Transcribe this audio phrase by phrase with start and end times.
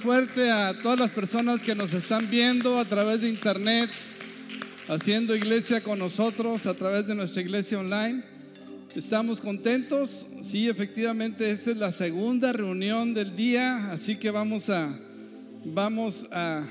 [0.00, 3.88] Fuerte a todas las personas que nos están viendo a través de internet,
[4.88, 8.24] haciendo iglesia con nosotros a través de nuestra iglesia online.
[8.96, 10.26] Estamos contentos.
[10.42, 14.98] Sí, efectivamente, esta es la segunda reunión del día, así que vamos a
[15.64, 16.64] vamos a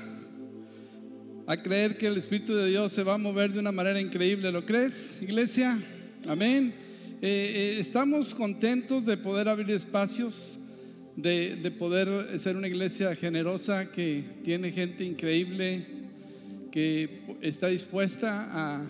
[1.46, 4.52] a creer que el Espíritu de Dios se va a mover de una manera increíble.
[4.52, 5.78] ¿Lo crees, iglesia?
[6.28, 6.72] Amén.
[7.22, 10.58] Eh, eh, estamos contentos de poder abrir espacios
[11.16, 15.86] de, poder ser una iglesia generosa que tiene gente increíble,
[16.70, 18.86] que está dispuesta a,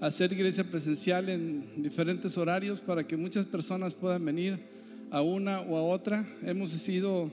[0.00, 4.56] hacer iglesia presencial en diferentes horarios para que muchas personas puedan venir
[5.10, 6.24] a una o a otra.
[6.44, 7.32] Hemos sido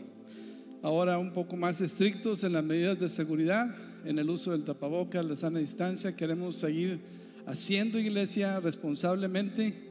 [0.82, 5.24] ahora un poco más estrictos en las medidas de seguridad, en el uso del tapabocas,
[5.24, 6.16] la sana distancia.
[6.16, 7.00] Queremos seguir
[7.46, 9.85] haciendo iglesia responsablemente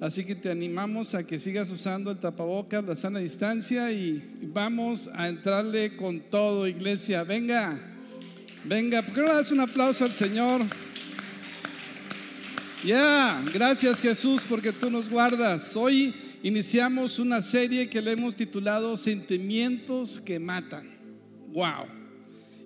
[0.00, 5.10] Así que te animamos a que sigas usando el tapabocas, la sana distancia y vamos
[5.12, 7.22] a entrarle con todo, iglesia.
[7.22, 7.78] Venga,
[8.64, 10.62] venga, ¿por qué no das un aplauso al Señor?
[12.82, 15.76] Ya, gracias Jesús porque tú nos guardas.
[15.76, 20.88] Hoy iniciamos una serie que le hemos titulado Sentimientos que matan.
[21.52, 21.84] Wow.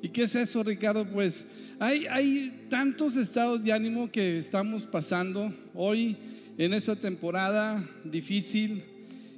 [0.01, 1.05] ¿Y qué es eso, Ricardo?
[1.05, 1.45] Pues
[1.81, 6.17] hay, hay tantos estados de ánimo que estamos pasando hoy
[6.57, 8.83] en esta temporada difícil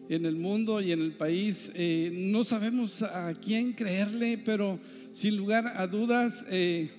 [0.09, 1.71] en el mundo y en el país.
[1.75, 4.79] Eh, no sabemos a quién creerle, pero
[5.13, 6.91] sin lugar a dudas eh,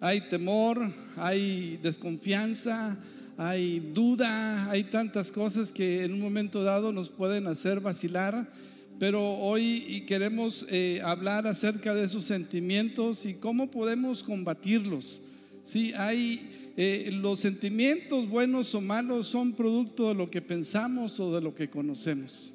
[0.00, 2.96] hay temor, hay desconfianza,
[3.36, 8.52] hay duda, hay tantas cosas que en un momento dado nos pueden hacer vacilar.
[8.98, 15.20] Pero hoy queremos eh, hablar acerca de esos sentimientos y cómo podemos combatirlos.
[15.62, 21.34] Sí, hay eh, los sentimientos buenos o malos son producto de lo que pensamos o
[21.34, 22.52] de lo que conocemos.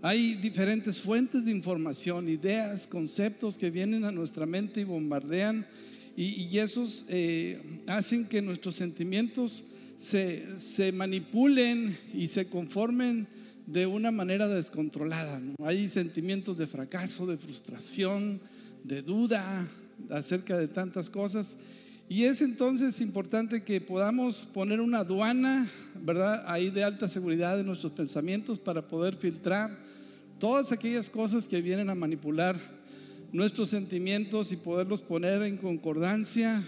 [0.00, 5.66] Hay diferentes fuentes de información, ideas, conceptos que vienen a nuestra mente y bombardean
[6.16, 9.64] y, esos eh, hacen que nuestros sentimientos
[9.96, 13.26] se, manipulen y se conformen
[13.66, 15.42] de una manera descontrolada.
[15.64, 18.40] Hay sentimientos de fracaso, de frustración,
[18.84, 19.68] de duda
[20.10, 21.56] acerca de tantas cosas
[22.08, 25.70] y es entonces importante que podamos poner una aduana,
[26.00, 26.42] ¿verdad?
[26.46, 29.76] Ahí de alta seguridad en nuestros pensamientos para poder filtrar
[30.38, 32.58] todas aquellas cosas que vienen a manipular
[33.30, 36.66] nuestros sentimientos y poderlos poner en concordancia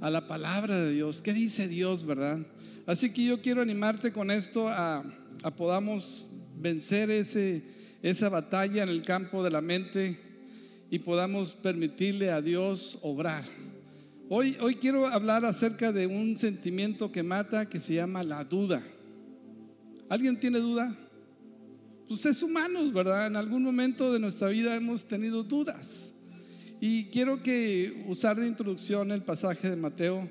[0.00, 1.22] a la palabra de Dios.
[1.22, 2.40] ¿Qué dice Dios, verdad?
[2.84, 5.04] Así que yo quiero animarte con esto a,
[5.44, 6.28] a podamos
[6.58, 7.62] vencer ese,
[8.02, 10.18] esa batalla en el campo de la mente
[10.90, 13.44] y podamos permitirle a Dios obrar.
[14.34, 18.82] Hoy, hoy quiero hablar acerca de un sentimiento que mata que se llama la duda.
[20.08, 20.96] ¿Alguien tiene duda?
[22.08, 23.26] Pues es humanos, ¿verdad?
[23.26, 26.14] En algún momento de nuestra vida hemos tenido dudas.
[26.80, 30.26] Y quiero que usar de introducción el pasaje de Mateo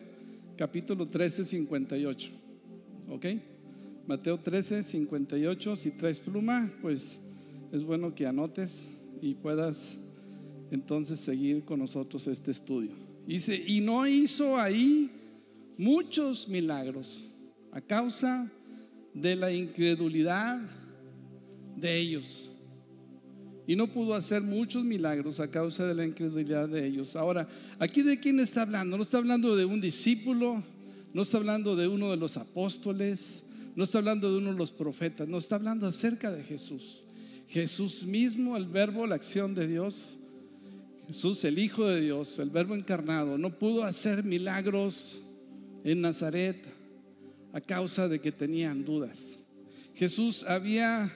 [0.57, 2.31] capítulo 13, 58.
[3.07, 3.25] ¿Ok?
[4.07, 5.75] Mateo 13, 58.
[5.75, 7.19] Si traes pluma, pues
[7.71, 8.87] es bueno que anotes
[9.21, 9.95] y puedas
[10.71, 13.10] entonces seguir con nosotros este estudio.
[13.31, 15.09] Dice, y no hizo ahí
[15.77, 17.25] muchos milagros
[17.71, 18.51] a causa
[19.13, 20.59] de la incredulidad
[21.77, 22.49] de ellos.
[23.65, 27.15] Y no pudo hacer muchos milagros a causa de la incredulidad de ellos.
[27.15, 27.47] Ahora,
[27.79, 28.97] aquí de quién está hablando?
[28.97, 30.61] No está hablando de un discípulo,
[31.13, 33.43] no está hablando de uno de los apóstoles,
[33.77, 37.01] no está hablando de uno de los profetas, no está hablando acerca de Jesús.
[37.47, 40.17] Jesús mismo, el verbo, la acción de Dios,
[41.11, 45.21] Jesús, el Hijo de Dios, el Verbo encarnado, no pudo hacer milagros
[45.83, 46.55] en Nazaret
[47.51, 49.37] a causa de que tenían dudas.
[49.93, 51.13] Jesús había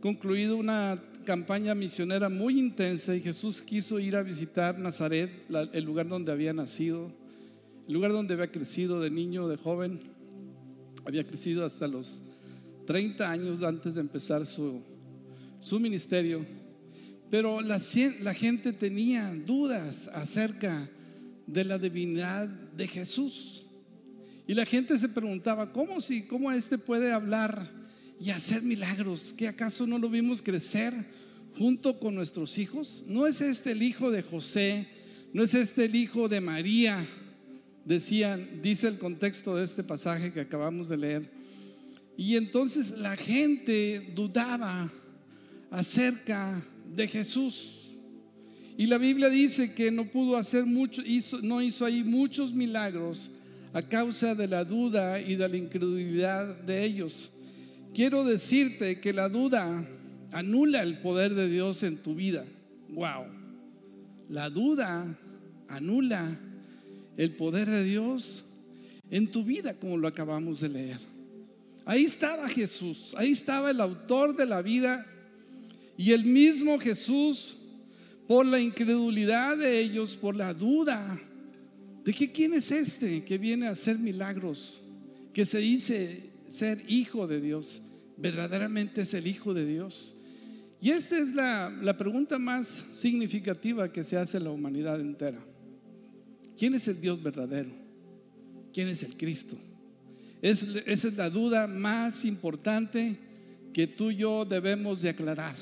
[0.00, 6.08] concluido una campaña misionera muy intensa y Jesús quiso ir a visitar Nazaret, el lugar
[6.08, 7.12] donde había nacido,
[7.86, 10.00] el lugar donde había crecido de niño, de joven.
[11.04, 12.16] Había crecido hasta los
[12.86, 14.82] 30 años antes de empezar su,
[15.60, 16.65] su ministerio.
[17.30, 17.78] Pero la,
[18.34, 20.88] gente tenía dudas acerca
[21.46, 23.64] de la divinidad de Jesús.
[24.46, 27.68] Y la gente se preguntaba, ¿cómo si, cómo este puede hablar
[28.20, 29.34] y hacer milagros.
[29.36, 30.92] ¿Que acaso no lo vimos crecer
[31.58, 33.04] junto con nuestros hijos?
[33.06, 34.88] ¿No es este el hijo de José?
[35.32, 37.06] ¿No es este el hijo de María?
[37.84, 41.30] Decían, dice el contexto de este pasaje que acabamos de leer.
[42.16, 44.90] Y entonces la gente dudaba
[45.70, 46.64] acerca
[46.94, 47.72] de Jesús.
[48.76, 51.02] Y la Biblia dice que no pudo hacer mucho,
[51.42, 53.30] no hizo ahí muchos milagros
[53.72, 57.30] a causa de la duda y de la incredulidad de ellos.
[57.94, 59.86] Quiero decirte que la duda
[60.32, 62.44] anula el poder de Dios en tu vida.
[62.90, 63.24] Wow.
[64.28, 65.18] La duda
[65.68, 66.38] anula
[67.16, 68.44] el poder de Dios
[69.10, 70.98] en tu vida, como lo acabamos de leer.
[71.86, 75.06] Ahí estaba Jesús, ahí estaba el autor de la vida
[75.96, 77.56] y el mismo Jesús,
[78.26, 81.20] por la incredulidad de ellos, por la duda
[82.04, 84.80] de que quién es este que viene a hacer milagros,
[85.32, 87.80] que se dice ser hijo de Dios,
[88.16, 90.14] verdaderamente es el hijo de Dios.
[90.80, 95.38] Y esta es la, pregunta más significativa que se hace a la humanidad entera.
[96.58, 97.70] ¿Quién es el Dios verdadero?
[98.72, 99.56] ¿Quién es el Cristo?
[100.42, 103.16] esa es la duda más importante
[103.72, 105.56] que tú y yo debemos de aclarar.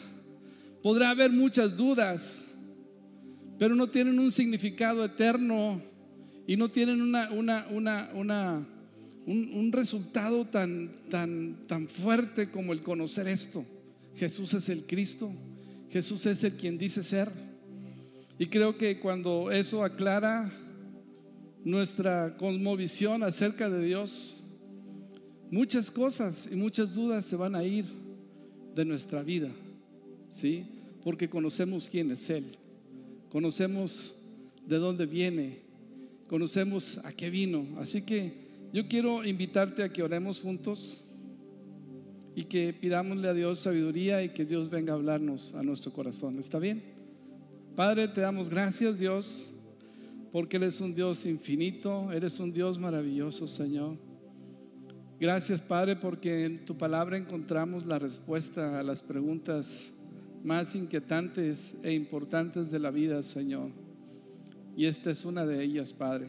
[0.85, 2.45] Podrá haber muchas dudas,
[3.59, 5.81] pero no tienen un significado eterno
[6.47, 7.67] y no tienen una, una,
[8.13, 8.69] una,
[9.25, 13.65] un, resultado tan, tan, tan fuerte como el conocer esto.
[14.17, 15.33] Jesús es el Cristo,
[15.89, 17.31] Jesús es el quien dice ser.
[18.39, 20.53] Y creo que cuando eso aclara
[21.65, 24.37] nuestra cosmovisión acerca de Dios,
[25.51, 27.87] muchas cosas y muchas dudas se van a ir
[28.75, 29.49] de nuestra vida,
[30.29, 30.67] ¿sí?
[31.05, 32.57] Porque conocemos quién es Él,
[33.31, 34.15] conocemos
[34.67, 35.59] de dónde viene,
[36.29, 37.67] conocemos a qué vino.
[37.79, 38.33] Así que
[38.73, 41.03] yo quiero invitarte a que oremos juntos
[42.35, 46.39] y que pidámosle a Dios sabiduría y que Dios venga a hablarnos a nuestro corazón.
[46.39, 46.83] ¿Está bien?
[47.77, 49.47] Padre, te damos gracias, Dios,
[50.33, 53.97] porque eres un Dios infinito, eres un Dios maravilloso, Señor.
[55.21, 59.87] Gracias, Padre, porque en tu palabra encontramos la respuesta a las preguntas
[60.45, 63.71] más inquietantes e importantes de la vida, Señor.
[64.77, 66.29] Y esta es una de ellas, Padre.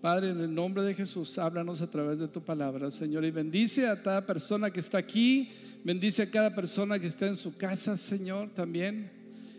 [0.00, 3.88] Padre, en el nombre de Jesús, háblanos a través de tu palabra, Señor, y bendice
[3.88, 5.50] a cada persona que está aquí,
[5.84, 9.10] bendice a cada persona que está en su casa, Señor, también.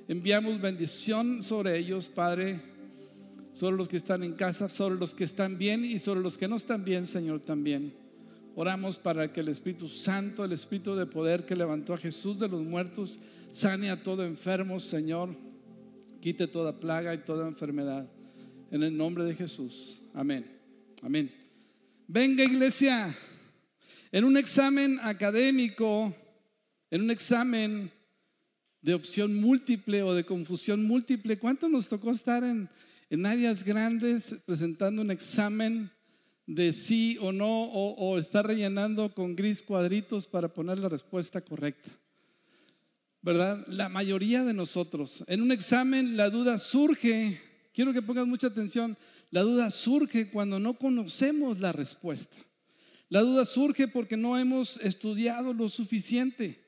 [0.07, 2.61] Enviamos bendición sobre ellos, Padre,
[3.53, 6.47] sobre los que están en casa, sobre los que están bien y sobre los que
[6.47, 7.93] no están bien, Señor, también.
[8.59, 12.47] Oramos para que el Espíritu Santo, el Espíritu de poder que levantó a Jesús de
[12.47, 13.19] los muertos,
[13.51, 15.29] sane a todo enfermo, Señor.
[16.21, 18.09] Quite toda plaga y toda enfermedad.
[18.71, 20.01] En el nombre de Jesús.
[20.11, 20.43] Amén.
[21.03, 21.31] Amén.
[22.07, 23.15] Venga, iglesia.
[24.11, 26.11] En un examen académico,
[26.89, 27.91] en un examen
[28.81, 32.67] de opción múltiple o de confusión múltiple, ¿cuánto nos tocó estar en,
[33.11, 35.91] en áreas grandes presentando un examen?
[36.47, 41.91] De sí o no o, está rellenando con gris cuadritos para poner la respuesta correcta.
[43.21, 43.67] ¿Verdad?
[43.67, 47.39] La mayoría de nosotros, en un examen la duda surge,
[47.73, 48.97] quiero que pongas mucha atención,
[49.29, 52.37] la duda surge cuando no conocemos la respuesta.
[53.09, 56.63] La duda surge porque no hemos estudiado lo suficiente,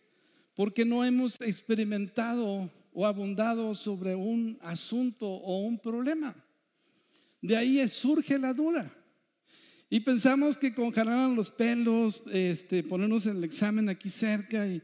[0.56, 6.36] porque no hemos experimentado o abundado sobre un asunto o un problema.
[7.42, 8.92] De ahí surge la duda.
[9.90, 14.84] Y pensamos que con jalar los pelos, este, ponernos el examen aquí cerca y,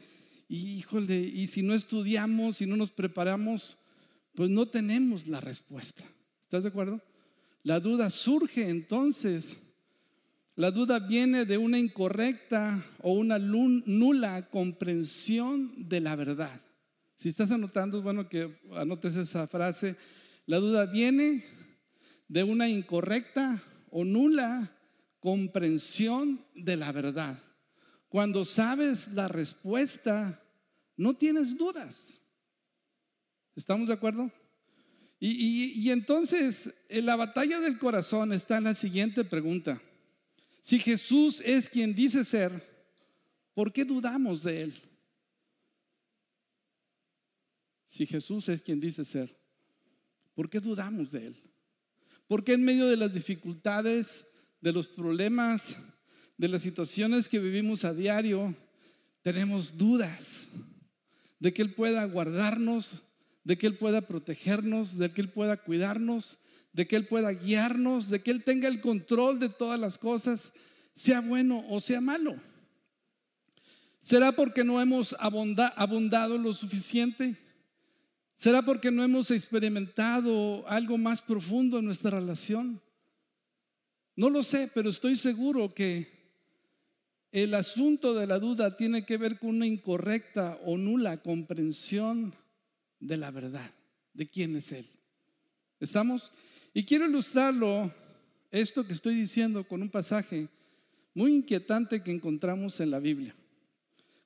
[0.50, 3.78] híjole, y si no estudiamos, si no nos preparamos,
[4.34, 6.04] pues no tenemos la respuesta.
[6.46, 7.02] ¿Estás de acuerdo?
[7.62, 9.58] La duda surge entonces.
[10.56, 16.62] La duda viene de una incorrecta o una nula comprensión de la verdad.
[17.18, 19.98] Si estás anotando, es bueno que anotes esa frase.
[20.48, 21.44] La duda viene
[22.28, 24.75] de una incorrecta o nula
[25.26, 27.42] comprensión de la verdad.
[28.10, 30.40] Cuando sabes la respuesta,
[30.96, 32.22] no tienes dudas.
[33.56, 34.32] ¿Estamos de acuerdo?
[35.20, 39.82] Y, entonces, en la batalla del corazón está la siguiente pregunta.
[40.62, 42.52] Si Jesús es quien dice ser,
[43.56, 44.76] ¿por qué dudamos de Él?
[47.88, 49.36] Si Jesús es quien dice ser,
[50.36, 51.36] ¿por qué dudamos de Él?
[52.28, 54.30] ¿Por qué en medio de las dificultades
[54.62, 55.76] de los problemas,
[56.38, 58.56] de las situaciones que vivimos a diario,
[59.22, 60.50] tenemos dudas
[61.40, 63.02] de que Él pueda guardarnos,
[63.44, 66.38] de que Él pueda protegernos, de que Él pueda cuidarnos,
[66.74, 70.52] de que Él pueda guiarnos, de que Él tenga el control de todas las cosas,
[70.94, 72.36] sea bueno o sea malo.
[74.02, 77.36] ¿Será porque no hemos abundado lo suficiente?
[78.36, 82.82] ¿Será porque no hemos experimentado algo más profundo en nuestra relación?
[84.16, 86.16] No lo sé, pero estoy seguro que
[87.32, 92.34] el asunto de la duda tiene que ver con una incorrecta o nula comprensión
[93.00, 93.70] de la verdad,
[94.14, 94.86] de quién es Él.
[95.82, 96.32] ¿Estamos?
[96.74, 97.94] Y quiero ilustrarlo,
[98.52, 100.48] esto que estoy diciendo, con un pasaje
[101.14, 103.36] muy inquietante que encontramos en la Biblia.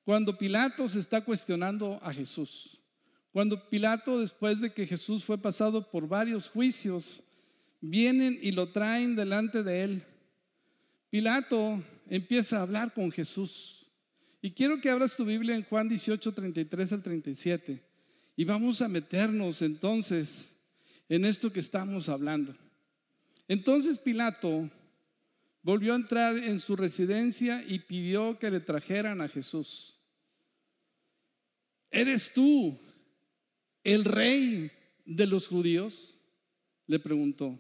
[0.05, 2.79] Cuando Pilato se está cuestionando a Jesús,
[3.31, 7.23] cuando Pilato, después de que Jesús fue pasado por varios juicios,
[7.81, 10.03] vienen y lo traen delante de él,
[11.09, 13.87] Pilato empieza a hablar con Jesús.
[14.41, 17.83] Y quiero que abras tu Biblia en Juan 18, 33 al 37.
[18.35, 20.45] Y vamos a meternos entonces
[21.09, 22.55] en esto que estamos hablando.
[23.47, 24.69] Entonces Pilato
[25.61, 29.95] volvió a entrar en su residencia y pidió que le trajeran a Jesús.
[31.91, 32.79] ¿Eres tú
[33.83, 34.71] el rey
[35.05, 36.15] de los judíos?
[36.85, 37.59] Le preguntó.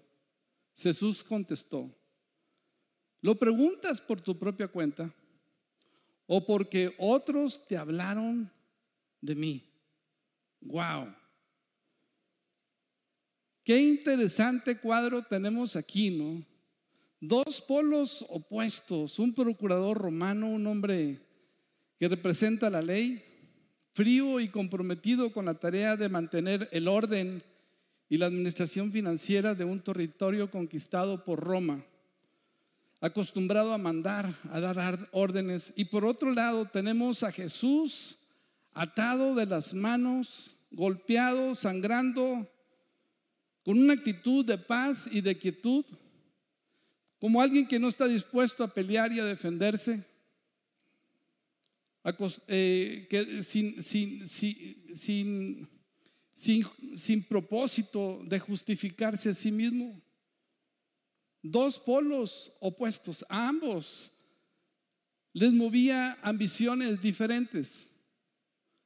[0.81, 1.93] Jesús contestó,
[3.21, 5.13] ¿lo preguntas por tu propia cuenta
[6.25, 8.51] o porque otros te hablaron
[9.21, 9.69] de mí?
[10.61, 11.13] Wow.
[13.63, 16.45] Qué interesante cuadro tenemos aquí, ¿no?
[17.21, 21.19] Dos polos opuestos, un procurador romano, un hombre
[21.99, 23.21] que representa la ley,
[23.93, 27.43] frío y comprometido con la tarea de mantener el orden
[28.09, 31.85] y la administración financiera de un territorio conquistado por Roma,
[32.99, 35.71] acostumbrado a mandar, a dar órdenes.
[35.75, 38.17] Y por otro lado tenemos a Jesús
[38.73, 42.47] atado de las manos, golpeado, sangrando,
[43.63, 45.85] con una actitud de paz y de quietud,
[47.19, 50.03] como alguien que no está dispuesto a pelear y a defenderse,
[52.47, 55.69] eh, sin, sin, sin, sin,
[57.27, 60.01] propósito de justificarse a sí mismo.
[61.41, 64.11] Dos polos opuestos, ambos
[65.33, 67.89] les movía ambiciones diferentes.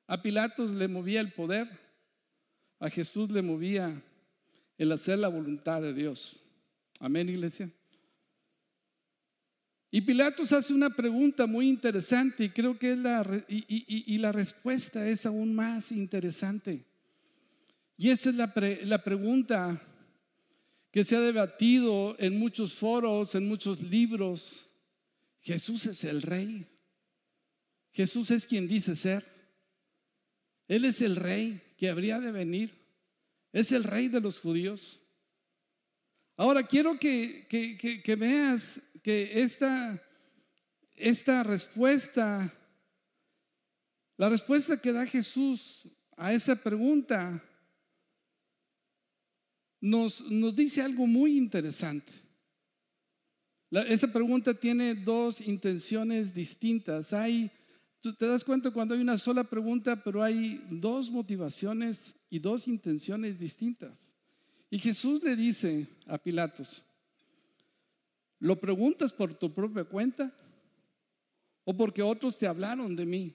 [0.08, 1.68] A Pilatos le movía el poder,
[2.80, 4.04] a Jesús le movía
[4.78, 6.40] el hacer la voluntad de Dios.
[7.00, 7.72] Amén, iglesia.
[9.90, 15.26] Y Pilatos hace una pregunta muy interesante y creo que la, y, la respuesta es
[15.26, 16.84] aún más interesante.
[17.98, 19.82] Y esa es la, pregunta
[20.92, 24.66] que se ha debatido en muchos foros, en muchos libros.
[25.42, 26.68] Jesús es el rey.
[27.92, 29.24] Jesús es quien dice ser.
[30.68, 32.74] Él es el rey que habría de venir.
[33.52, 35.00] Es el rey de los judíos.
[36.36, 39.40] Ahora quiero que, que, veas que
[40.96, 42.52] esta respuesta,
[44.18, 47.44] la respuesta que da Jesús a esa pregunta,
[49.84, 52.12] nos, nos dice algo muy interesante.
[53.70, 57.12] esa pregunta tiene dos intenciones distintas.
[57.14, 57.52] Hay
[58.04, 62.68] Tú te das cuenta cuando hay una sola pregunta, pero hay dos motivaciones y dos
[62.68, 64.14] intenciones distintas.
[64.70, 66.84] Y Jesús le dice a Pilatos,
[68.40, 70.34] ¿lo preguntas por tu propia cuenta
[71.64, 73.34] o porque otros te hablaron de mí?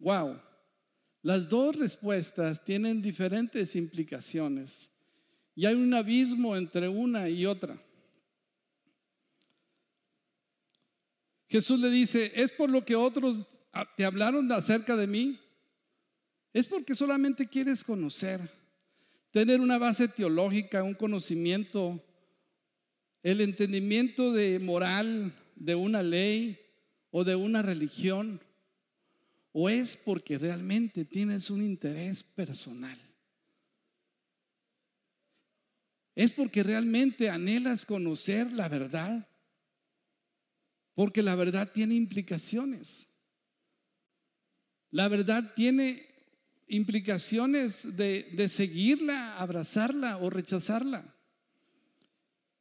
[0.00, 0.40] Wow,
[1.22, 4.90] las dos respuestas tienen diferentes implicaciones
[5.54, 7.80] y hay un abismo entre una y otra.
[11.48, 13.44] Jesús le dice, ¿es por lo que otros
[13.96, 15.38] te hablaron acerca de mí?
[16.52, 18.40] Es porque solamente quieres conocer,
[19.30, 22.02] tener una base teológica, un conocimiento,
[23.22, 26.58] el entendimiento de moral de una ley
[27.10, 28.40] o de una religión.
[29.52, 32.98] ¿O es porque realmente tienes un interés personal?
[36.14, 39.28] ¿Es porque realmente anhelas conocer la verdad?
[40.94, 43.06] Porque la verdad tiene implicaciones.
[44.90, 46.06] La verdad tiene
[46.68, 51.04] implicaciones de, seguirla, abrazarla o rechazarla.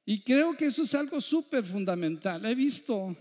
[0.06, 2.46] Y creo que eso es algo súper fundamental.
[2.46, 3.16] He visto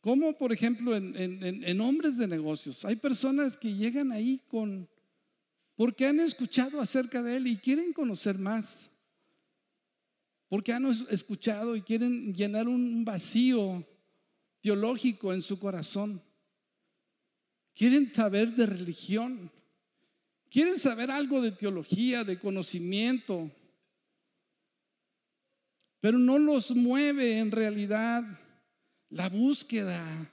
[0.00, 4.88] cómo, por ejemplo, en, en, hombres de negocios, hay personas que llegan ahí con,
[5.76, 8.90] porque han escuchado acerca de él y quieren conocer más
[10.50, 13.86] porque han escuchado y quieren llenar un vacío
[14.60, 16.20] teológico en su corazón.
[17.72, 19.48] Quieren saber de religión.
[20.50, 23.48] Quieren saber algo de teología, de conocimiento.
[26.00, 28.24] Pero no los mueve en realidad
[29.10, 30.30] la búsqueda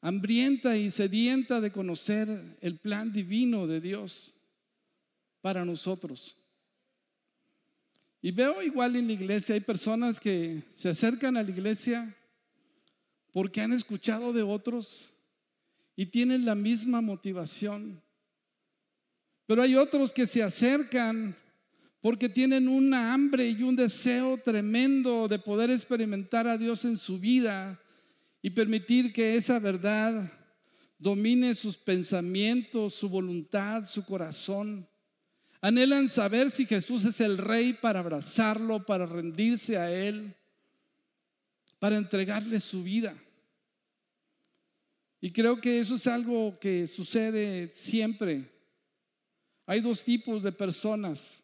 [0.00, 4.32] hambrienta y sedienta de conocer el plan divino de Dios
[5.40, 6.36] para nosotros.
[8.20, 12.14] Y veo igual en la iglesia, hay personas que se acercan a la iglesia
[13.32, 15.08] porque han escuchado de otros
[15.94, 18.02] y tienen la misma motivación.
[19.46, 21.36] Pero hay otros que se acercan
[22.06, 27.18] porque tienen una hambre y un deseo tremendo de poder experimentar a Dios en su
[27.18, 27.80] vida
[28.40, 30.30] y permitir que esa verdad
[31.00, 34.86] domine sus pensamientos, su voluntad, su corazón.
[35.60, 40.32] Anhelan saber si Jesús es el rey para abrazarlo, para rendirse a Él,
[41.80, 43.20] para entregarle su vida.
[45.20, 48.48] Y creo que eso es algo que sucede siempre.
[49.66, 51.42] Hay dos tipos de personas.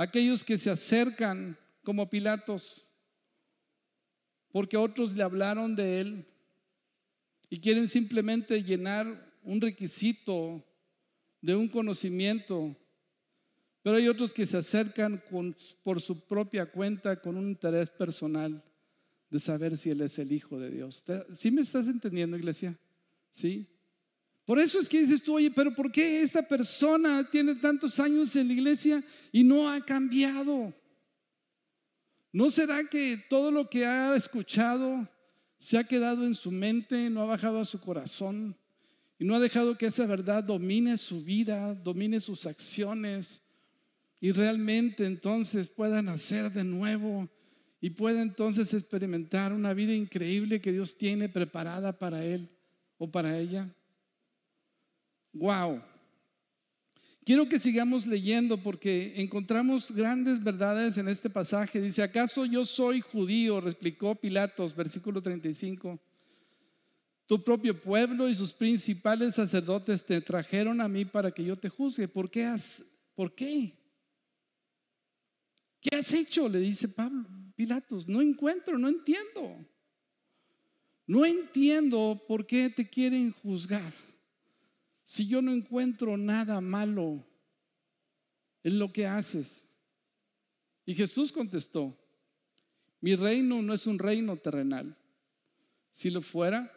[0.00, 2.86] Aquellos que se acercan como Pilatos
[4.52, 6.26] porque otros le hablaron de Él
[7.50, 9.06] y quieren simplemente llenar
[9.42, 10.64] un requisito
[11.40, 12.76] de un conocimiento
[13.82, 15.20] pero hay otros que se acercan
[15.82, 18.62] por su propia cuenta con un interés personal
[19.30, 21.02] de saber si Él es el Hijo de Dios.
[21.34, 22.78] ¿Sí me estás entendiendo, iglesia?
[23.30, 23.66] ¿Sí?
[24.48, 28.34] Por eso es que dices tú, oye, pero ¿por qué esta persona tiene tantos años
[28.34, 30.72] en la iglesia y no ha cambiado?
[32.32, 35.06] ¿No será que todo lo que ha escuchado
[35.58, 38.56] se ha quedado en su mente, no ha bajado a su corazón
[39.18, 43.42] y no ha dejado que esa verdad domine su vida, domine sus acciones?
[44.20, 47.28] y realmente entonces puedan nacer de nuevo
[47.80, 52.50] y pueda entonces experimentar una vida increíble que Dios tiene preparada para él
[52.98, 53.72] o para ella.
[55.38, 55.80] Wow.
[57.24, 61.80] Quiero que sigamos leyendo porque encontramos grandes verdades en este pasaje.
[61.80, 63.60] Dice, ¿acaso yo soy judío?
[63.60, 66.00] replicó Pilatos, versículo 35.
[67.26, 71.68] Tu propio pueblo y sus principales sacerdotes te trajeron a mí para que yo te
[71.68, 72.08] juzgue.
[72.08, 72.46] ¿Por qué?
[72.46, 73.74] Has, ¿Por qué?
[75.80, 76.48] ¿Qué has hecho?
[76.48, 79.64] Le dice Pablo, Pilatos, no encuentro, no entiendo.
[81.06, 84.07] No entiendo por qué te quieren juzgar.
[85.08, 87.24] Si yo no encuentro nada malo
[88.62, 89.66] en lo que haces.
[90.84, 91.96] Y Jesús contestó,
[93.00, 94.94] mi reino no es un reino terrenal.
[95.92, 96.70] Si lo fuera,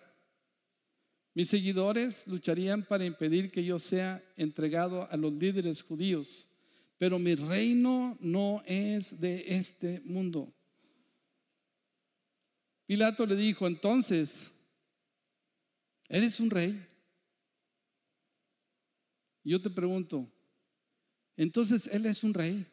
[1.33, 6.47] mis seguidores lucharían para impedir que yo sea entregado a los líderes judíos
[7.01, 10.53] pero mi reino no es de este mundo.
[12.85, 14.51] Pilato le dijo, entonces,
[16.07, 16.79] ¿eres un rey?
[19.43, 20.31] Yo te pregunto,
[21.35, 22.65] entonces Él es un rey.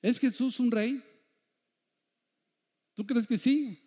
[0.00, 1.02] ¿Es Jesús un rey?
[2.94, 3.78] ¿Tú crees que sí?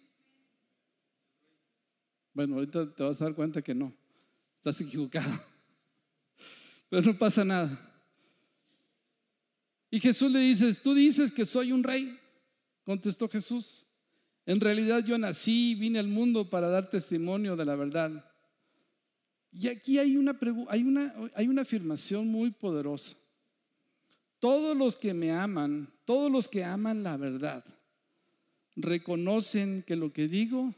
[2.34, 3.94] Bueno, ahorita te vas a dar cuenta que no.
[4.58, 5.32] Estás equivocado.
[6.90, 7.92] Pero no pasa nada.
[9.90, 12.18] Y Jesús le dice, tú dices que soy un rey.
[12.84, 13.86] Contestó Jesús,
[14.46, 18.35] en realidad yo nací y vine al mundo para dar testimonio de la verdad.
[19.58, 20.38] Y aquí hay una,
[20.68, 23.16] hay una, hay una afirmación muy poderosa.
[24.40, 27.64] Todos los que me aman, todos los que aman la verdad,
[28.76, 30.76] reconocen que lo que digo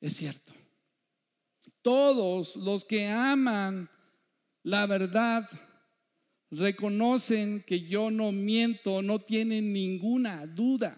[0.00, 0.52] es cierto.
[1.82, 3.90] Todos los que aman
[4.62, 5.50] la verdad
[6.52, 10.96] reconocen que yo no miento, no tienen ninguna duda.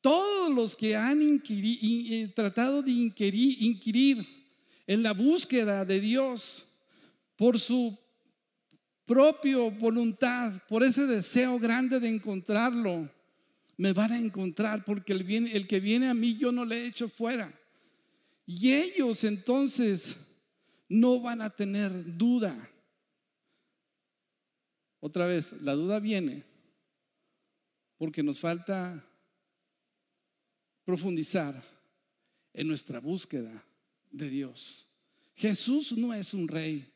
[0.00, 4.39] Todos los que han eh, tratado de inquirir, inquirir
[4.90, 6.66] en la búsqueda de Dios
[7.36, 7.96] por su
[9.06, 13.08] propia voluntad, por ese deseo grande de encontrarlo,
[13.76, 16.86] me van a encontrar porque el, el que viene a mí yo no le he
[16.88, 17.56] hecho fuera.
[18.44, 20.16] Y ellos entonces
[20.88, 22.68] no van a tener duda
[24.98, 26.42] otra vez, la duda viene
[27.96, 29.06] porque nos falta
[30.84, 31.62] profundizar
[32.52, 33.64] en nuestra búsqueda
[34.10, 34.86] de Dios.
[35.34, 36.92] Jesús no es un rey.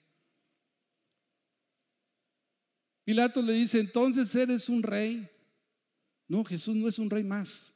[3.04, 5.28] Pilato le dice, entonces eres un rey.
[6.26, 7.72] No, Jesús no es un rey más.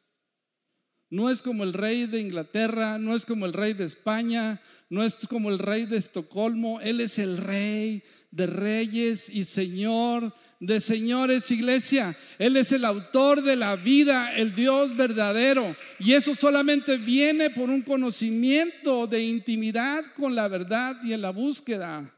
[1.10, 5.02] No es como el rey de Inglaterra, no es como el rey de España, no
[5.04, 6.80] es como el rey de Estocolmo.
[6.80, 12.16] Él es el rey de reyes y Señor de señores, iglesia.
[12.38, 15.76] Él es el autor de la vida, el Dios verdadero.
[16.00, 21.30] Y eso solamente viene por un conocimiento de intimidad con la verdad y en la
[21.30, 22.12] búsqueda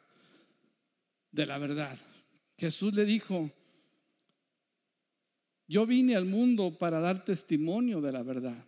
[1.30, 1.98] de la verdad.
[2.56, 3.50] Jesús le dijo,
[5.66, 8.64] yo vine al mundo para dar testimonio de la verdad.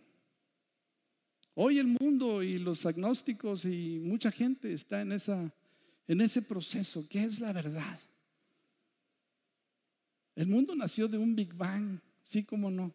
[1.55, 5.53] Hoy el mundo y los agnósticos y mucha gente está en, esa,
[6.07, 7.05] en ese proceso.
[7.09, 7.99] ¿Qué es la verdad?
[10.35, 12.93] El mundo nació de un Big Bang, sí como no.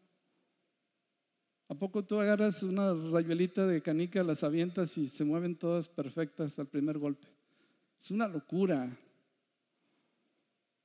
[1.69, 6.59] ¿A poco tú agarras una rayuelita de canica, las avientas y se mueven todas perfectas
[6.59, 7.29] al primer golpe?
[8.01, 8.97] Es una locura.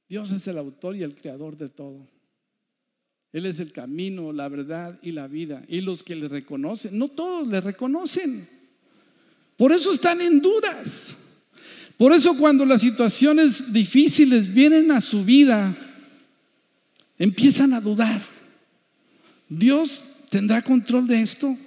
[0.09, 2.05] Dios es el autor y el creador de todo.
[3.31, 5.63] Él es el camino, la verdad y la vida.
[5.67, 8.47] Y los que le reconocen, no todos le reconocen.
[9.57, 11.17] Por eso están en dudas.
[11.97, 15.75] Por eso cuando las situaciones difíciles vienen a su vida,
[17.23, 18.21] empiezan a dudar.
[19.47, 21.57] Dios tendrá control de esto.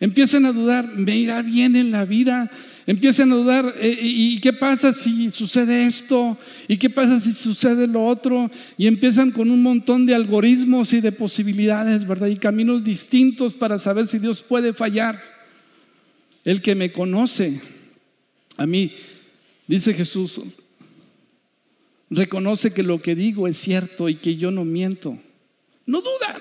[0.00, 2.50] Empiezan a dudar, me irá bien en la vida.
[2.88, 6.36] Empiezan a dudar, eh, ¿y qué pasa si sucede esto?
[6.66, 8.50] ¿Y qué pasa si sucede lo otro?
[8.76, 12.26] Y empiezan con un montón de algoritmos y de posibilidades, ¿verdad?
[12.26, 15.20] Y caminos distintos para saber si Dios puede fallar.
[16.44, 17.60] El que me conoce,
[18.56, 18.92] a mí,
[19.68, 20.40] dice Jesús,
[22.10, 25.18] reconoce que lo que digo es cierto y que yo no miento.
[25.86, 26.40] No duda.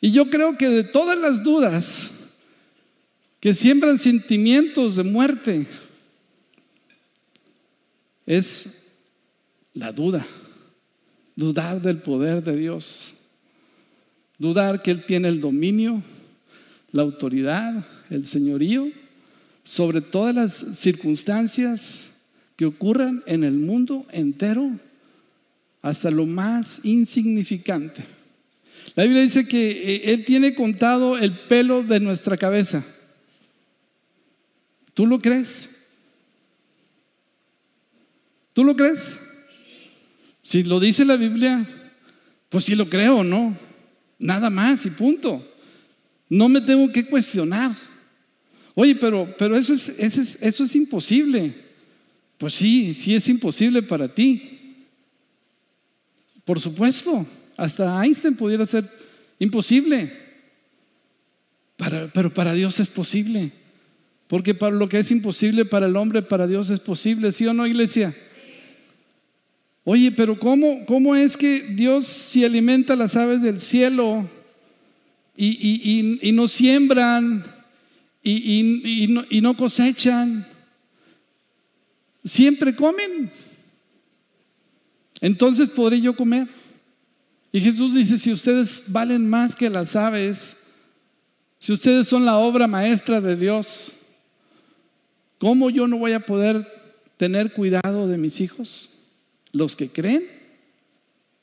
[0.00, 2.10] Y yo creo que de todas las dudas,
[3.38, 5.66] que siembran sentimientos de muerte,
[8.26, 8.86] es
[9.74, 10.26] la duda,
[11.36, 13.14] dudar del poder de Dios,
[14.38, 16.02] dudar que Él tiene el dominio,
[16.92, 18.90] la autoridad, el señorío
[19.64, 22.09] sobre todas las circunstancias
[22.60, 24.70] que ocurran en el mundo entero,
[25.80, 28.04] hasta lo más insignificante.
[28.94, 32.84] La Biblia dice que eh, Él tiene contado el pelo de nuestra cabeza.
[34.92, 35.70] ¿Tú lo crees?
[38.52, 39.18] ¿Tú lo crees?
[40.42, 41.66] Si lo dice la Biblia,
[42.50, 43.56] pues sí lo creo, ¿no?
[44.18, 45.50] Nada más y punto.
[46.28, 47.74] No me tengo que cuestionar.
[48.74, 51.69] Oye, pero, pero eso, es, eso, es, eso es imposible.
[52.40, 54.86] Pues sí, sí es imposible para ti.
[56.42, 58.90] Por supuesto, hasta Einstein pudiera ser
[59.38, 60.10] imposible.
[62.14, 63.52] pero para Dios es posible.
[64.26, 67.52] Porque para lo que es imposible para el hombre, para Dios es posible, ¿sí o
[67.52, 68.16] no, iglesia?
[69.84, 74.26] Oye, pero ¿cómo, cómo es que Dios si alimenta las aves del cielo
[75.36, 77.44] y, no siembran
[78.22, 80.46] y, no, y no cosechan?
[82.24, 83.30] Siempre comen.
[85.20, 86.46] Entonces podré yo comer.
[87.52, 90.56] Y Jesús dice, si ustedes valen más que las aves,
[91.58, 93.94] si ustedes son la obra maestra de Dios,
[95.40, 96.68] ¿Cómo yo no voy a poder
[97.16, 98.90] tener cuidado de mis hijos?
[99.52, 100.22] Los que creen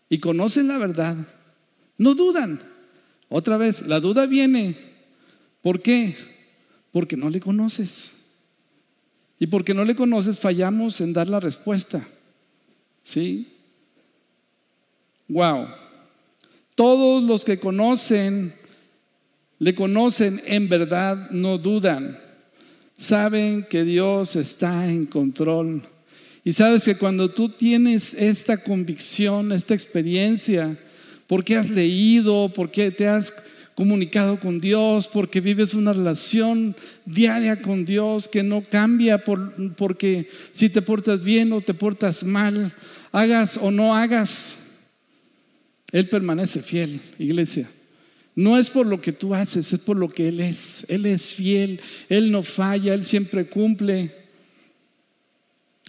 [0.08, 1.18] y conocen la verdad,
[1.98, 2.62] no dudan.
[3.28, 4.78] Otra vez, la duda viene.
[5.64, 6.16] ¿Por qué?
[6.92, 8.17] Porque no le conoces.
[9.40, 12.08] Y porque no le conoces, fallamos en dar la respuesta.
[13.04, 13.48] ¿Sí?
[15.28, 15.68] Wow.
[16.76, 18.54] Todos los que conocen,
[19.60, 22.20] le conocen en verdad, no dudan
[22.98, 25.84] saben que Dios está en control.
[26.44, 30.78] Y sabes que cuando tú tienes esta convicción, esta experiencia,
[31.28, 33.34] porque has leído, porque te has
[33.78, 40.32] comunicado con Dios, porque vives una relación diaria con Dios que no cambia por, porque
[40.52, 42.74] si te portas bien o te portas mal,
[43.12, 44.56] hagas o no hagas,
[45.92, 47.70] Él permanece fiel, iglesia.
[48.34, 50.84] No es por lo que tú haces, es por lo que Él es.
[50.90, 54.12] Él es fiel, Él no falla, Él siempre cumple.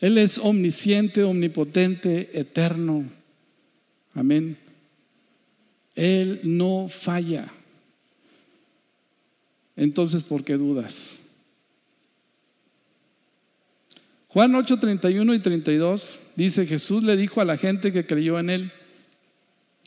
[0.03, 3.11] Él es omnisciente, omnipotente, eterno.
[4.13, 4.59] Amén.
[5.95, 7.51] Él no falla.
[9.79, 11.19] Entonces, ¿por qué dudas?
[14.27, 18.51] Juan 8, 31 y 32 dice, Jesús le dijo a la gente que creyó en
[18.51, 18.73] Él,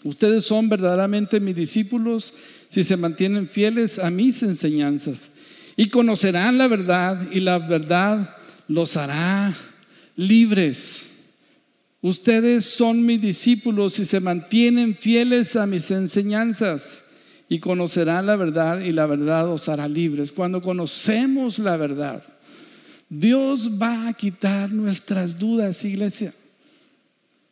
[0.04, 2.34] Ustedes son verdaderamente mis discípulos
[2.70, 5.34] si se mantienen fieles a mis enseñanzas
[5.76, 8.36] y conocerán la verdad y la verdad
[8.68, 9.56] los hará
[10.16, 11.06] libres.
[12.02, 17.01] Ustedes son mis discípulos si se mantienen fieles a mis enseñanzas
[17.52, 20.32] y conocerán la verdad y la verdad os hará libres.
[20.32, 22.24] Cuando conocemos la verdad,
[23.10, 26.32] Dios va a quitar nuestras dudas, iglesia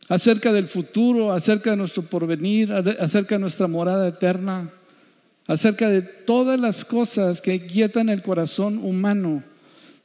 [0.08, 4.72] acerca del futuro, acerca de nuestro porvenir, acerca de nuestra morada eterna,
[5.48, 9.44] acerca de todas las cosas que quietan el corazón humano,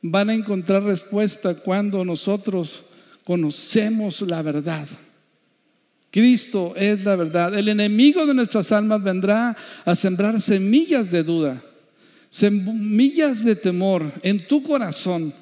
[0.03, 2.87] van a encontrar respuesta cuando nosotros
[3.23, 4.89] conocemos la verdad.
[6.15, 7.59] Cristo es la verdad.
[7.59, 11.61] El enemigo de nuestras almas vendrá a sembrar semillas de duda,
[12.31, 15.35] semillas de temor en tu corazón.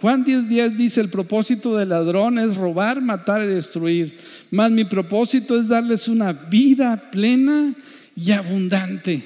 [0.00, 4.16] Juan 10:10 dice, el propósito del ladrón es robar, matar y destruir.
[4.50, 7.74] Mas mi propósito es darles una vida plena
[8.16, 9.22] y abundante.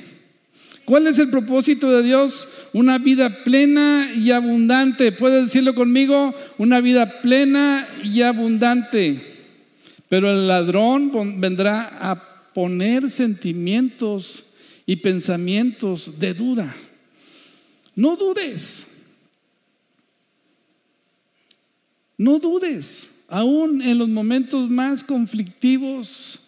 [0.84, 2.48] ¿Cuál es el propósito de Dios?
[2.72, 5.12] Una vida plena y abundante.
[5.12, 6.34] ¿Puedes decirlo conmigo?
[6.58, 9.27] Una vida plena y abundante.
[10.08, 14.44] Pero el ladrón vendrá a poner sentimientos
[14.86, 16.74] y pensamientos de duda.
[17.94, 18.96] No dudes.
[22.16, 23.08] No dudes.
[23.28, 26.40] Aún en los momentos más conflictivos,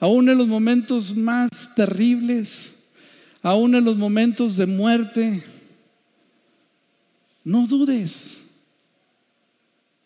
[0.00, 2.72] aún en los momentos más terribles,
[3.40, 5.44] aún en los momentos de muerte,
[7.44, 8.42] no dudes.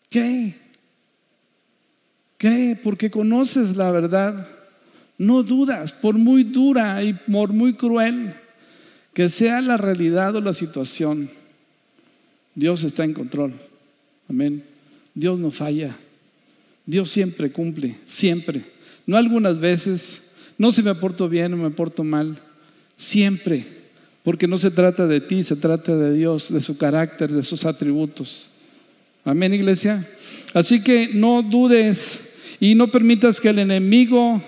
[0.09, 0.62] ¿Qué?
[2.43, 4.45] Cree porque conoces la verdad.
[5.17, 8.33] No dudas, por muy dura y por muy cruel
[9.13, 11.29] que sea la realidad o la situación.
[12.53, 13.53] Dios está en control.
[14.29, 14.61] Amén.
[15.15, 15.95] Dios no falla.
[16.85, 18.61] Dios siempre cumple, siempre.
[19.07, 20.23] No algunas veces,
[20.57, 22.41] no si me porto bien o me porto mal,
[22.97, 23.65] siempre.
[24.21, 27.63] Porque no se trata de ti, se trata de Dios, de su carácter, de sus
[27.63, 28.47] atributos.
[29.23, 30.05] Amén, iglesia.
[30.53, 32.22] Así que no dudes
[32.63, 34.41] y no permitas que el enemigo,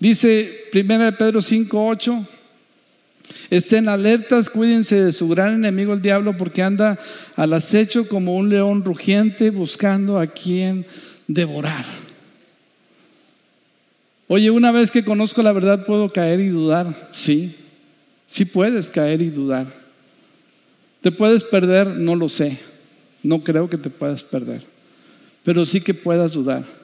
[0.00, 2.28] dice 1 Pedro 5, 8,
[3.48, 6.98] estén alertas, cuídense de su gran enemigo el diablo porque anda
[7.36, 10.84] al acecho como un león rugiente buscando a quien
[11.28, 11.84] devorar.
[14.26, 17.10] Oye, una vez que conozco la verdad, ¿puedo caer y dudar?
[17.12, 17.54] Sí,
[18.26, 19.72] sí puedes caer y dudar.
[21.02, 21.86] ¿Te puedes perder?
[21.86, 22.58] No lo sé.
[23.22, 24.64] No creo que te puedas perder.
[25.44, 26.79] Pero sí que puedas dudar.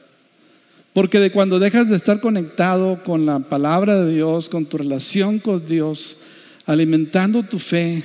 [0.96, 5.38] Porque de cuando dejas de estar conectado con la palabra de Dios, con tu relación
[5.40, 6.16] con Dios,
[6.64, 8.02] alimentando tu fe,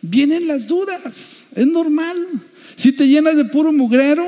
[0.00, 1.42] vienen las dudas.
[1.54, 2.16] Es normal.
[2.74, 4.24] Si te llenas de puro mugrero,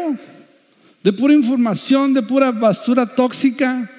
[1.03, 3.91] de pura información, de pura basura tóxica,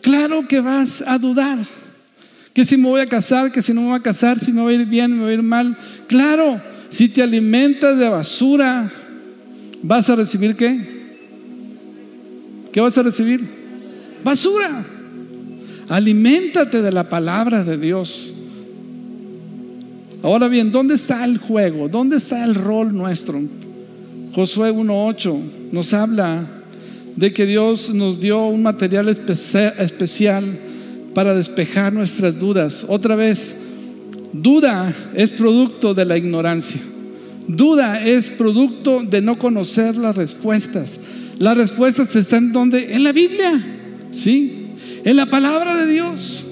[0.00, 1.58] claro que vas a dudar.
[2.52, 4.60] Que si me voy a casar, que si no me voy a casar, si me
[4.60, 5.78] voy a ir bien, me voy a ir mal.
[6.08, 8.92] Claro, si te alimentas de basura,
[9.84, 10.99] ¿vas a recibir qué?
[12.72, 13.40] ¿Qué vas a recibir?
[14.22, 14.84] Basura.
[15.88, 18.32] Aliméntate de la palabra de Dios.
[20.22, 21.88] Ahora bien, ¿dónde está el juego?
[21.88, 23.40] ¿Dónde está el rol nuestro?
[24.34, 25.40] Josué 1.8
[25.72, 26.46] nos habla
[27.16, 30.44] de que Dios nos dio un material especial
[31.14, 32.84] para despejar nuestras dudas.
[32.86, 33.56] Otra vez,
[34.32, 36.80] duda es producto de la ignorancia.
[37.48, 41.00] Duda es producto de no conocer las respuestas.
[41.40, 42.94] Las respuestas están en donde?
[42.94, 43.58] En la Biblia,
[44.12, 44.74] ¿sí?
[45.02, 46.44] En la palabra de Dios.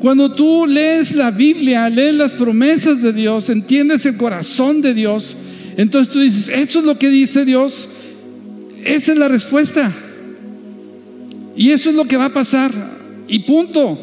[0.00, 5.36] Cuando tú lees la Biblia, lees las promesas de Dios, entiendes el corazón de Dios,
[5.76, 7.86] entonces tú dices, esto es lo que dice Dios,
[8.82, 9.92] esa es la respuesta.
[11.54, 12.72] Y eso es lo que va a pasar.
[13.28, 13.98] Y punto.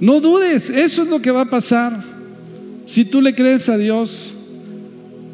[0.00, 2.04] No dudes, eso es lo que va a pasar.
[2.86, 4.34] Si tú le crees a Dios,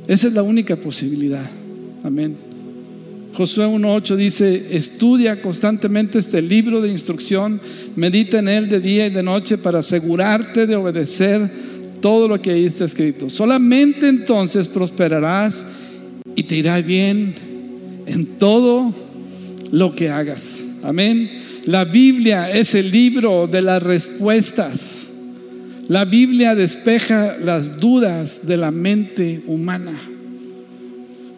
[0.06, 1.48] esa es la única posibilidad.
[2.04, 2.47] Amén.
[3.38, 7.60] Josué 1.8 dice, estudia constantemente este libro de instrucción,
[7.94, 11.48] medita en él de día y de noche para asegurarte de obedecer
[12.00, 13.30] todo lo que ahí está escrito.
[13.30, 15.64] Solamente entonces prosperarás
[16.34, 17.36] y te irá bien
[18.06, 18.92] en todo
[19.70, 20.80] lo que hagas.
[20.82, 21.30] Amén.
[21.64, 25.12] La Biblia es el libro de las respuestas.
[25.86, 29.96] La Biblia despeja las dudas de la mente humana.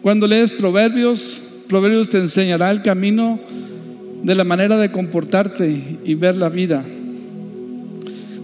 [0.01, 3.39] Cuando lees Proverbios, Proverbios te enseñará el camino
[4.23, 6.83] de la manera de comportarte y ver la vida.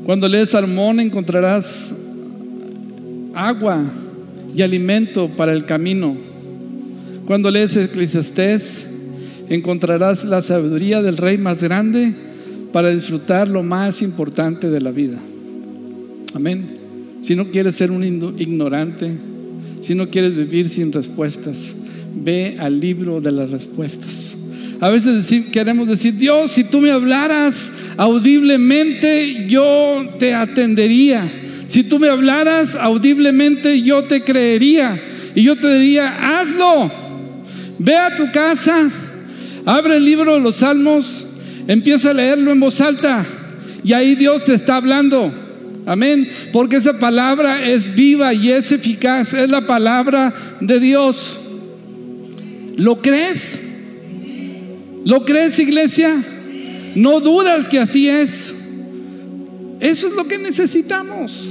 [0.05, 2.07] Cuando lees Salmón encontrarás
[3.35, 3.83] agua
[4.55, 6.15] y alimento para el camino.
[7.25, 8.87] Cuando lees Eclesiastés
[9.49, 12.13] encontrarás la sabiduría del rey más grande
[12.71, 15.17] para disfrutar lo más importante de la vida.
[16.33, 16.77] Amén.
[17.19, 19.11] Si no quieres ser un ignorante,
[19.81, 21.73] si no quieres vivir sin respuestas,
[22.23, 24.33] ve al libro de las respuestas.
[24.79, 31.23] A veces queremos decir, Dios, si tú me hablaras audiblemente, yo te atendería.
[31.65, 34.99] Si tú me hablaras audiblemente, yo te creería.
[35.33, 36.91] Y yo te diría, hazlo.
[37.79, 38.89] Ve a tu casa,
[39.65, 41.25] abre el libro de los salmos,
[41.67, 43.25] empieza a leerlo en voz alta.
[43.83, 45.31] Y ahí Dios te está hablando.
[45.85, 46.29] Amén.
[46.51, 49.33] Porque esa palabra es viva y es eficaz.
[49.33, 51.46] Es la palabra de Dios.
[52.77, 53.59] ¿Lo crees?
[55.03, 56.23] ¿Lo crees, iglesia?
[56.95, 58.53] No dudas que así es.
[59.79, 61.49] Eso es lo que necesitamos.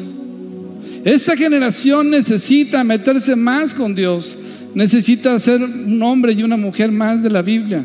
[1.04, 4.38] Esta generación necesita meterse más con Dios.
[4.74, 7.84] Necesita ser un hombre y una mujer más de la Biblia.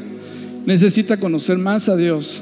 [0.66, 2.42] Necesita conocer más a Dios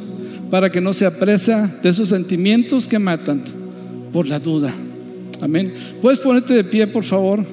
[0.50, 3.44] para que no se apresa de esos sentimientos que matan
[4.12, 4.74] por la duda.
[5.42, 5.74] Amén.
[6.02, 7.46] ¿Puedes ponerte de pie, por favor?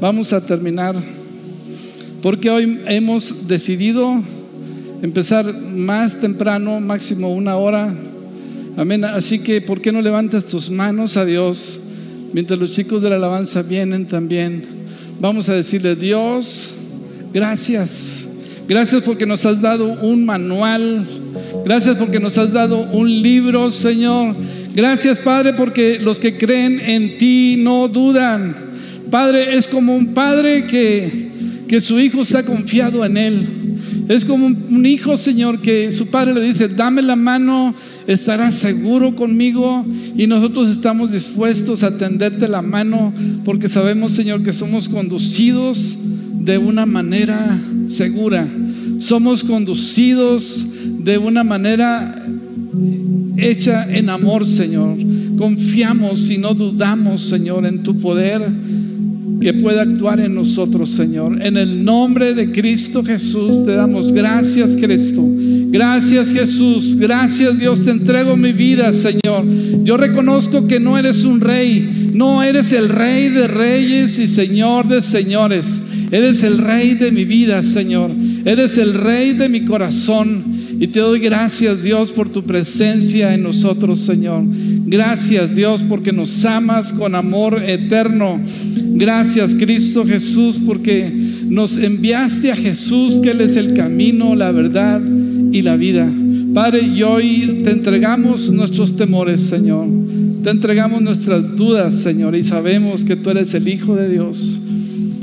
[0.00, 1.19] Vamos a terminar.
[2.22, 4.22] Porque hoy hemos decidido
[5.02, 7.94] empezar más temprano, máximo una hora.
[8.76, 9.04] Amén.
[9.04, 11.80] Así que, ¿por qué no levantas tus manos a Dios
[12.32, 14.64] mientras los chicos de la alabanza vienen también?
[15.18, 16.74] Vamos a decirle, Dios,
[17.32, 18.24] gracias.
[18.68, 21.06] Gracias porque nos has dado un manual.
[21.64, 24.34] Gracias porque nos has dado un libro, Señor.
[24.74, 28.54] Gracias, Padre, porque los que creen en ti no dudan.
[29.10, 31.29] Padre, es como un padre que,
[31.70, 33.46] que su hijo está confiado en él.
[34.08, 37.76] Es como un hijo, Señor, que su padre le dice, dame la mano,
[38.08, 43.12] estarás seguro conmigo y nosotros estamos dispuestos a tenderte la mano
[43.44, 45.96] porque sabemos, Señor, que somos conducidos
[46.40, 48.48] de una manera segura.
[48.98, 50.66] Somos conducidos
[51.04, 52.20] de una manera
[53.36, 54.96] hecha en amor, Señor.
[55.38, 58.42] Confiamos y no dudamos, Señor, en tu poder
[59.40, 61.40] que pueda actuar en nosotros, Señor.
[61.42, 65.24] En el nombre de Cristo Jesús te damos gracias, Cristo.
[65.70, 66.96] Gracias, Jesús.
[66.98, 67.84] Gracias, Dios.
[67.84, 69.44] Te entrego mi vida, Señor.
[69.84, 72.10] Yo reconozco que no eres un rey.
[72.12, 75.80] No eres el rey de reyes y señor de señores.
[76.10, 78.10] Eres el rey de mi vida, Señor.
[78.44, 80.42] Eres el rey de mi corazón.
[80.80, 84.42] Y te doy gracias, Dios, por tu presencia en nosotros, Señor.
[84.46, 88.40] Gracias, Dios, porque nos amas con amor eterno.
[89.00, 91.10] Gracias, Cristo Jesús, porque
[91.48, 95.00] nos enviaste a Jesús, que Él es el camino, la verdad
[95.50, 96.06] y la vida.
[96.52, 99.88] Padre, y hoy te entregamos nuestros temores, Señor.
[100.42, 104.60] Te entregamos nuestras dudas, Señor, y sabemos que tú eres el Hijo de Dios.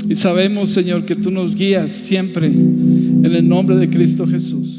[0.08, 4.77] Y sabemos, Señor, que tú nos guías siempre en el nombre de Cristo Jesús.